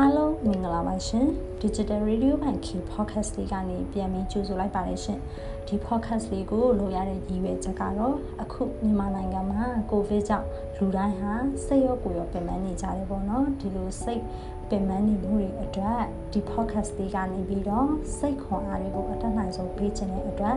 [0.00, 1.26] အားလုံးမင်္ဂလာပါရှင်
[1.62, 5.18] Digital Radio Bank Key Podcast လေးကနေပြန်ပြီးကြိုဆိုလိုက်ပါတယ်ရှင်
[5.66, 10.46] ဒီ podcast လေးကိုလိုရတဲ့ရည်ရွယ်ချက်ကတော့အခုမြန်မာနိုင်ငံမှာကိုဗစ်ကြောင့်
[10.76, 11.32] လူတိုင်းဟာ
[11.66, 14.22] စိတ်ရောကိုယ်ရောပင်ပန်းနေကြတယ်ပေါ့နော်ဒီလိုစိတ်
[14.70, 16.02] ပင်ပန်းနေမှုတွေအတွက်
[16.32, 20.56] ဒီ podcast လေးကနေပြီးတော့စိတ်ခွန်အားတွေကိုအတတ်နိုင်ဆုံးပေးခြင်းတဲ့အတွက်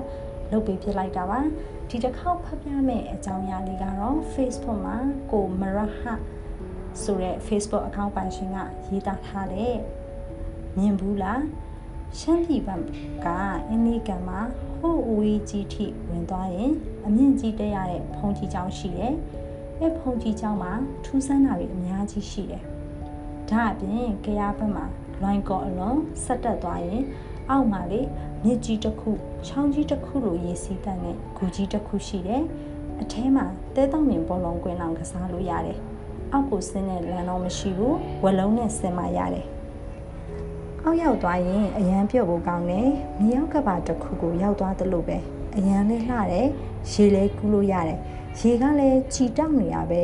[0.52, 1.40] လုပ်ပေးဖြစ်လိုက်တာပါ
[1.90, 4.98] ဒီတစ်ခေါက်ဖတ်ပြမယ့်အကြောင်းအရာလေးကတော့ Facebook မှာ
[5.32, 6.02] ကိုမရဟ
[7.04, 9.76] ဆိုတဲ့ Facebook account ပိုင်ရှင်ကရေးသားထားတဲ့
[10.78, 11.42] မြင်ဘူးလား
[12.18, 12.84] ရှမ်းပြည်ဘက်
[13.26, 13.28] က
[13.68, 14.40] အင်းလေးကံမှာ
[14.80, 16.72] ဟိုအဝေးကြီးထိဝင်သွားရင်
[17.06, 19.14] အမြင့်ကြီးတက်ရတဲ့ဖုန်ကြီးကျောင်းရှိတယ်။
[19.80, 20.72] အဲဖုန်ကြီးကျောင်းမှာ
[21.06, 22.64] ထူးဆန်းတာတွေအများကြီးရှိတယ်။
[23.50, 24.86] ဒါအပြင်ကြရဘက်မှာ
[25.22, 27.04] လွိုင်းကော်အလွန်ဆက်တက်သွားရင်
[27.50, 28.02] အောက်မှာလေ
[28.44, 29.12] မြစ်ကြီးတစ်ခု
[29.48, 32.44] ချောင်းကြီးတစ်ခုလိုရေစီးတတ်တဲ့ဂူကြီးတစ်ခုရှိတယ်။
[33.02, 35.80] အထဲမှာတဲတောင်မြင်ဘောလုံးကွင်းအောင်ကစားလို့ရတယ်။
[36.32, 39.48] အောက်ကိုဆင်းတဲ့လမ်းတော့မရှိဘူးဝလုံးနဲ့ဆင်းမရတယ်။
[40.84, 45.18] အောက်ရောက်သွားရင်အရန်ပြုတ်ဖို့ကောင်းတယ်မြေရောက်ကပါတစ်ခုကိုရောက်သွားသလိုပဲ
[45.58, 46.48] အရန်လေးလှတယ်
[46.92, 48.00] ရေလေးကူးလို့ရတယ်
[48.40, 50.04] ရေကလည်းချီတောက်နေရပဲ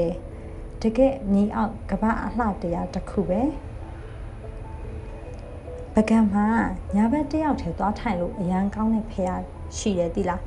[0.81, 3.41] တကယ်မြေအောက်ကပအလှတရားတစ်ခုပဲ
[5.93, 6.45] ပကံမှာ
[6.95, 9.29] ညာဘက်တယောက်ထဲသွားထိုင်လို့အရန်ကောင်းတဲ့ဖះ
[9.77, 10.41] ရှိတယ်တိလား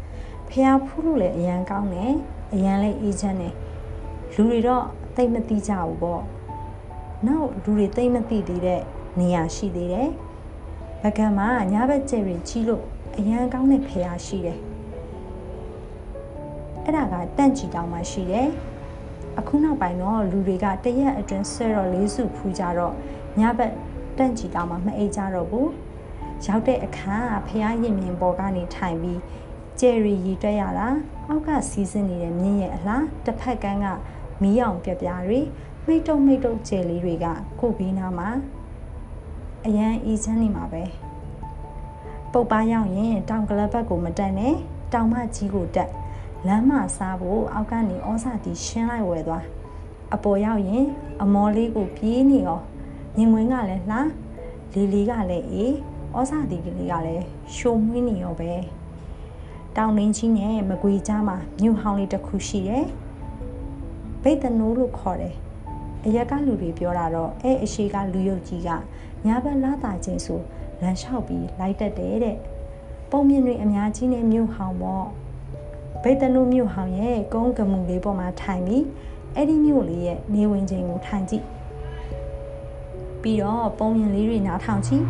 [0.48, 2.12] ဖះဖူးလို့လည်းအရန်ကောင်းတယ်
[2.54, 3.54] အရန်လေးအေးချမ်းတယ်
[4.34, 4.84] လူတွေတော့
[5.18, 6.22] သိမသိကြဘူးပေါ့
[7.26, 8.82] နောက်လူတွေသိမသိသေးတဲ့
[9.18, 10.08] နေရာရှိသေးတယ်။
[11.02, 12.84] ဗကံမှာညာဘက်ကျယ်ရီကြီးလို့
[13.18, 14.58] အရန်ကောင်းတဲ့ဖရာရှိတယ်။
[16.84, 18.48] အဲ့ဒါကတန့်ချီတောင်မှရှိတယ်။
[19.38, 22.94] အခုနောက်ပိုင်းတော့လူတွေကတရက်အတွင်းဆွဲတော့လေးစုဖူးကြတော့
[23.38, 23.72] ညာဘက်
[24.18, 25.68] တန့်ချီတောင်မှမအိတ်ကြတော့ဘူး။
[26.46, 29.20] ရောက်တဲ့အခါဖရာရင်မြင်ပေါ်ကနေထိုင်ပြီး
[29.80, 30.88] ကျယ်ရီရီတက်ရတာ
[31.26, 33.86] အောက်ကစီးစင်းနေတဲ့မြင်းရဲ့အလားတစ်ဖက်ကန်းက
[34.42, 35.40] မီးအောင်ပြပြတွေ
[35.86, 37.26] မိတ်တုံမိတ်တုံကျယ်လေးတွေက
[37.60, 38.28] ကိုဘီနာမှာ
[39.66, 40.82] အရန်အေးချမ်းနေမှာပဲ
[42.32, 44.54] ပုတ်ပါရောက်ရင်တောင်ကလပ်ဘက်ကိုမတက်နဲ့
[44.92, 45.90] တောင်မကြီးကိုတက်
[46.46, 49.44] လမ်းမစားဖို့အောက်ကနေဩစာတီရှင်းလိုက်ဝယ်သွား
[50.14, 50.86] အပေါ်ရောက်ရင်
[51.22, 52.60] အမော်လေးကိုပြေးနေရော
[53.16, 53.98] မြင်ဝင်ကလည်းလှ
[54.72, 55.74] လီလီကလည်းအေး
[56.16, 57.24] ဩစာတီကလေးကလည်း
[57.54, 58.52] ရှိုးမွေးနေရောပဲ
[59.76, 62.86] တောင်လင်းကြီးနဲ့မကွေကြားမှာမြို့ဟောင်းလေးတစ်ခုရှိတယ်
[64.28, 65.34] ဗိတ်တနိုးလို့ခေါ်တယ်
[66.06, 68.68] အရက်ကလူတွေပြောတာတော့အဲအရှိကလူယုတ်ကြီးက
[69.26, 70.40] ညာဘက်လာတာချင်းဆို
[70.80, 72.36] လမ်းလျှောက်ပြီးလိုက်တက်တယ်တဲ့
[73.10, 75.06] ပုံမြင်တွေအများကြီးနဲ့မြို့ဟောင်ပေါ့
[76.02, 78.84] ဗိတ်တနုမြို့ဟောင်ရဲ့ကုန်းကမှုလေးပေါ်မှာထိုင်ပြီး
[79.34, 81.44] အဲ့ဒီမြို့လေးရဲ့နေဝင်ချိန်ကိုထိုင်ကြည့်
[83.22, 85.04] ပြီးတော့ပုံမြင်လေးတွေနားထောင်ကြည့်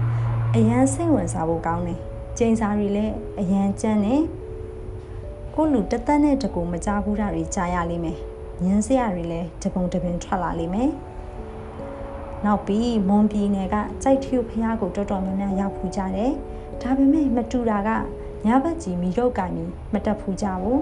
[0.55, 2.01] အရန်စိတ်ဝင်စားဖို့ကောင်းတယ်
[2.39, 4.23] ကျင်းစာတွေလည်းအရန်ကျန်းတယ်
[5.55, 8.19] ကိုလူတသက်နဲ့တကူမကြဘူးတာတွေကြားရလိမ့်မယ်
[8.65, 10.91] ညင်းစရာတွေလည်းတပုံတပင်ထွက်လာလိမ့်မယ်
[12.45, 16.33] နောက်ပြီးမွန်ပြည်နယ်ကကြိုက်ထီဖျားကိုတော်တော်များများရောက်ဖူးကြတယ်
[16.83, 17.91] ဒါပေမဲ့မတူတာက
[18.47, 20.81] ညဘက်ကြီးမီတော့ကင်ပြီးမတက်ဖူးကြဘူး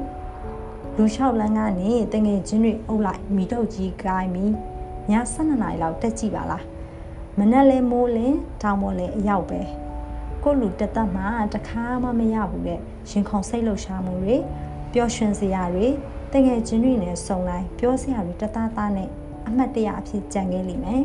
[0.97, 4.53] လူလျှောက်လန်းကနေတငယ်ချင်းတွေအုပ်လိုက်မီတော့ကြီးကိုင်ပြီး
[5.11, 6.65] ည12နာရီလောက်တက်ကြည့်ပါလား
[7.39, 9.61] မနဲ့လဲမိုးလင်းတောင်ပေါ်လဲအရောက်ပဲ
[10.43, 14.37] ကိုလူတက်တက်မှတခါမှမရဘူးတဲ့ရှင်ခုံစိတ်လှုပ်ရှားမှုတွေ
[14.93, 15.87] ပျော်ရွှင်စရာတွေ
[16.33, 19.09] တငယ်ချင်းတွေနဲ့စုံလိုက်ပြောစရာတွေတသားသားနဲ့
[19.47, 21.05] အမှတ်တရအဖြစ်ကြံခဲ့လိမ့်မယ်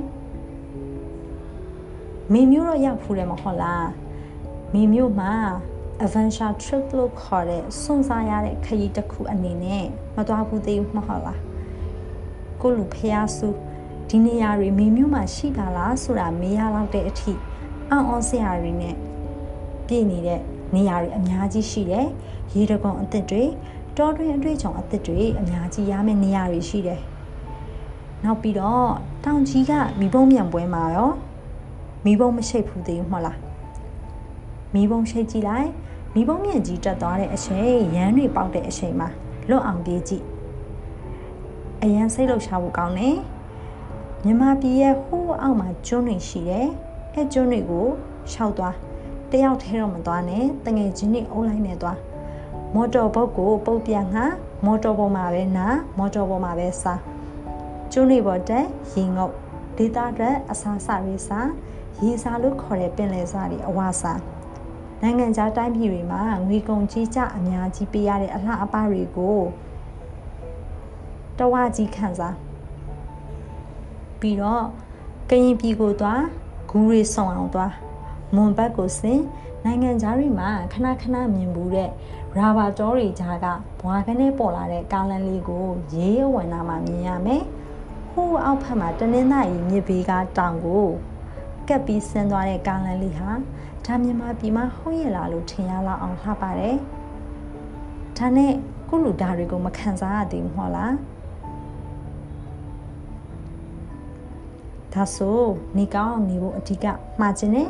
[2.31, 3.87] မိမျိုးတော့ရောက်ဖူးတယ်မဟုတ်လား
[4.73, 5.33] မိမျိုးမှာ
[6.03, 11.39] adventure trip လို့ခေါ်တဲ့စွန့်စားရတဲ့ခရီးတစ်ခုအနေနဲ့မသွားဘူးသေးဘူးမဟုတ်လား
[12.61, 13.49] ကိုလူဖျားစု
[14.09, 17.33] ဒီနေရာတွေမိမျိုးမှာရှိတာလားဆိုတာမေးရတော့တဲ့အထိ
[17.89, 18.95] အံ့ဩစရာတွေနဲ့
[19.87, 20.41] ပြည့်နေတဲ့
[20.75, 22.07] နေရာတွေအများကြီးရှိတယ်
[22.53, 23.43] ရေတကွန်အသစ်တွေ
[23.97, 27.01] တောတွင်အတွေ့အကြုံအသစ်တွေအများကြီးရမယ့်နေရာတွေရှိတယ်
[28.23, 28.87] နောက်ပြီးတော့
[29.25, 31.11] တောင်ကြီးကမိဘုံမြန်ပွဲမှာရော
[32.05, 33.37] မိဘုံမရှိတ်ဘူးသေးဘူးမဟုတ်လား
[34.73, 35.69] မိဘုံရှိတ်ကြည့်လိုက်
[36.15, 39.09] မိဘုံမြန်ကြီးတက်သွားတဲ့အချိန်ရမ်းတွေပေါက်တဲ့အချိန်မှာ
[39.49, 40.23] လွတ်အောင်ပြေးကြည့်
[41.83, 43.17] အရန်စိတ်လှုပ်ရှားဖို့ကောင်းတယ်
[44.25, 46.67] မြမပြည်ရဲ့ဟိုးအောက်မှာကျွန်းတွေရှိတယ်
[47.13, 47.87] အဲကျွန်းတွေကို
[48.31, 48.75] ရှောက်သွား
[49.31, 51.97] တယောက်ထဲတော့မသွားနဲ့တငယ်ချင်းတွေအုပ်လိုက်နေသွား
[52.75, 54.25] မော်တော်ဘုတ်ကိုပုတ်ပြငါ
[54.65, 56.99] မော်တော်ပေါ်မှာပဲနာမော်တော်ပေါ်မှာပဲစား
[57.91, 59.33] ကျွန်းတွေပေါ်တက်ရင်ငုတ်
[59.77, 61.49] ဒေတာအတွက်အစားအစာတွေစား
[62.01, 64.13] ရေစာလို့ခေါ်တဲ့ပင်လယ်စာတွေအဝါစာ
[65.01, 69.39] နိုင်ငံခြားတိုင်းပြည်တွေမှာငွေကုန်ကြီးကြအများကြီးပေးရတဲ့အလှအပတွေကို
[71.39, 72.35] တဝါကြီးခံစား
[74.19, 74.63] ပြီးတော့
[75.29, 76.23] ကရင်ပြည်ကိုသွား
[76.69, 77.73] ဂူရီဆောင်အောင်သွား
[78.35, 79.23] မွန်ဘတ်ကိုဆင်း
[79.65, 81.89] နိုင်ငံခြားတွေမှာခဏခဏမြင်ဘူးတဲ့
[82.37, 83.45] ရာဘာကြောတွေကြားက
[83.81, 87.43] ဘွာကနေပေါ်လာတဲ့ကားလန်လေးကိုရေးရဝင်နာမှာမြင်ရမယ်။
[88.11, 90.85] ဟိုးအောက်ဖက်မှာတနင်္သာရီမြစ်ဘေးကတောင်ကို
[91.67, 93.31] ကကပ်ပြီးဆင်းသွားတဲ့ကားလမ်းလေးဟာ
[93.85, 96.75] ဒါမြန်မာပြည်မှာဟုတ်ရလားလို့ထင်ရလောက်အောင်လှပါတယ်။
[98.17, 98.53] ဒါနဲ့
[98.87, 100.93] ခုလူဓာတွေကိုမခံစားရသေးဘူးမဟုတ်လား။
[104.93, 105.39] ဒါဆို
[105.77, 106.85] နေကောင်းအောင်နေဖို့အဓိက
[107.19, 107.69] မှားခြင်းနဲ့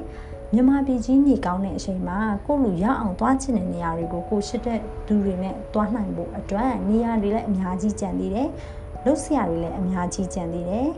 [0.53, 8.47] မြန်မာပြည်ကြီးနေကောင်းတဲ့အချိန်မှာကိုလူရအောင်သွားချင်တဲ့နေရာတွေကိုကိုရှိတဲ့သူတွေနဲ့သွားနိုင်ဖို့အတွက်နေရာတွေလည်းအများကြီးကြံသေးတယ်။
[9.05, 10.89] လုပ်စရာတွေလည်းအများကြီးကြံသေးတယ်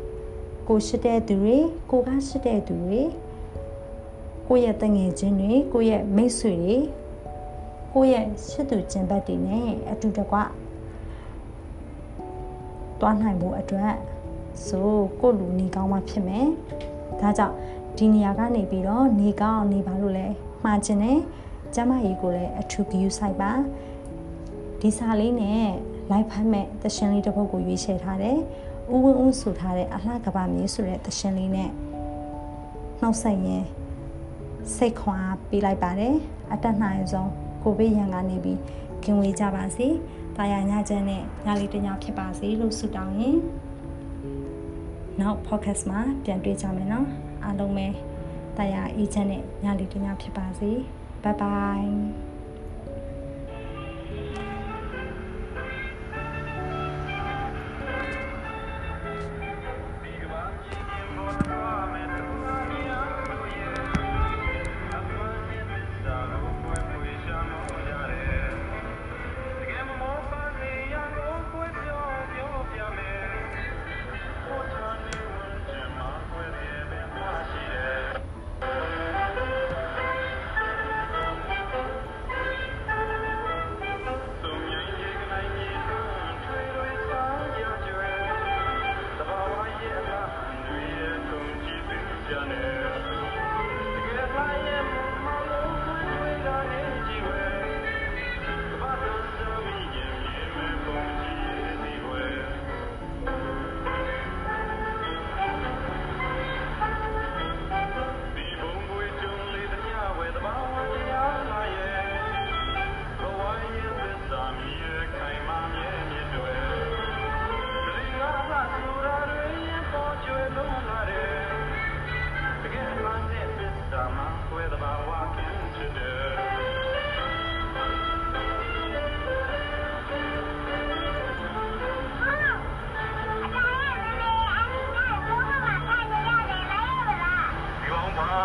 [0.68, 1.56] ။ကိုရှိတဲ့သူတွေ
[1.90, 3.02] ကိုကရှိတဲ့သူတွေ
[4.48, 6.76] ကိုယ့်ရဲ့တငယ်ချင်းတွေကိုယ့်ရဲ့မိတ်ဆွေတွေ
[7.92, 10.36] ကိုယ့်ရဲ့ရှစ်သူကျင်ဘတ်တွေနဲ့အတူတကွ
[13.00, 13.94] တွားနိုင်ဖို့အတွက်
[14.66, 14.90] ဆို
[15.20, 16.46] ကိုလူနေကောင်းမှဖြစ်မယ်။
[17.20, 17.54] ဒါကြောင့်
[17.98, 20.26] ဒီနေရာကနေပြီးတော့နေကောင်းနေပါလို့လဲ
[20.64, 21.18] မှားခြင်းနဲ့
[21.74, 23.52] ကျမကြီးကိုလည်းအထူးဂရုစိုက်ပါ
[24.80, 25.66] ဒီစာလေးနဲ့
[26.10, 28.38] လိုက်ဖမ်းမဲ့သရှင်လေးတစ်ပုဒ်ကိုရွေးချယ်ထားတယ်။
[28.92, 31.70] ဦးဝင်းဦးဆိုထားတဲ့အလှကပမြေဆိုတဲ့သရှင်လေးနဲ့
[33.00, 33.64] နှုတ်ဆက်ရင်
[34.74, 36.14] စိတ်ခွန်အားပေးလိုက်ပါတယ်
[36.52, 37.30] အတက်နိုင်ဆုံး
[37.62, 38.58] ကိုဗစ်ရန်ကနေပြီး
[39.02, 39.88] ကင်ဝေးကြပါစေ။
[40.36, 43.38] တာယာညချမ်းနဲ့ညလေးတညဖြစ်ပါစေလို့ဆုတောင်းရင်
[45.20, 47.06] နောက် podcast မှာပြန်တွေ့ကြမယ်နော်
[47.46, 47.86] အားလုံးပဲ
[48.56, 50.70] တာယာအေးချမ်းနဲ့ညလေးတညဖြစ်ပါစေ။
[51.22, 52.35] Bye bye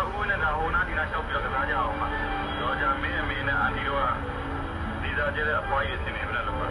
[0.00, 2.08] ဦးဝင်နေတာဟိုနားဒီနားလျှောက်ပြီးတော့ကစားကြအောင်ပါ
[2.60, 4.06] တော့ကြမင်းအမေနဲ့အန်တီတို့က
[5.02, 6.68] ဒီစားကျတဲ့အပွားကြီးဆင်နေပြလားလို့ပါ